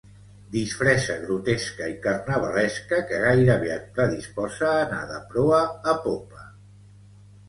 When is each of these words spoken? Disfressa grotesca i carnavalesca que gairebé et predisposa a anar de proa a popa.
Disfressa 0.53 1.15
grotesca 1.25 1.89
i 1.91 1.97
carnavalesca 2.05 2.99
que 3.11 3.19
gairebé 3.25 3.69
et 3.73 3.85
predisposa 3.99 4.71
a 4.71 4.79
anar 4.87 5.03
de 5.11 5.19
proa 5.35 5.61
a 5.93 5.95
popa. 6.07 6.47